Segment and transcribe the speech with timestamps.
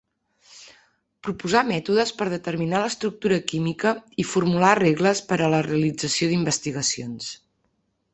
[1.25, 3.91] Proposà mètodes per determinar l'estructura química
[4.23, 7.29] i formulà regles per a la realització d'investigacions.